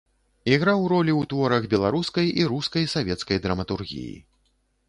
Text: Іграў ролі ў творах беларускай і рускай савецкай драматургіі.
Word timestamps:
Іграў 0.53 0.79
ролі 0.93 1.13
ў 1.15 1.21
творах 1.33 1.67
беларускай 1.73 2.31
і 2.39 2.49
рускай 2.55 2.91
савецкай 2.97 3.37
драматургіі. 3.45 4.19